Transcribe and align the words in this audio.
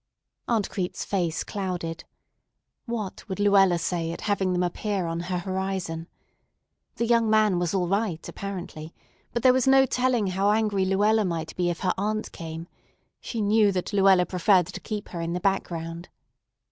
Aunt 0.47 0.67
Crete's 0.67 1.05
face 1.05 1.43
clouded. 1.43 2.05
What 2.87 3.23
would 3.29 3.39
Luella 3.39 3.77
say 3.77 4.11
at 4.11 4.21
having 4.21 4.51
them 4.51 4.63
appear 4.63 5.05
on 5.05 5.19
her 5.19 5.37
horizon? 5.37 6.07
The 6.95 7.05
young 7.05 7.29
man 7.29 7.59
was 7.59 7.75
all 7.75 7.87
right, 7.87 8.27
apparently, 8.27 8.95
but 9.31 9.43
there 9.43 9.53
was 9.53 9.67
no 9.67 9.85
telling 9.85 10.25
how 10.25 10.49
angry 10.51 10.85
Luella 10.85 11.23
might 11.23 11.55
be 11.55 11.69
if 11.69 11.81
her 11.81 11.93
aunt 11.99 12.31
came. 12.31 12.67
She 13.19 13.41
knew 13.41 13.71
that 13.73 13.93
Luella 13.93 14.25
preferred 14.25 14.65
to 14.65 14.79
keep 14.79 15.09
her 15.09 15.21
in 15.21 15.33
the 15.33 15.39
background. 15.39 16.09